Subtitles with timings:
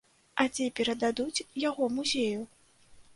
[0.43, 2.41] А ці перададуць яго музею?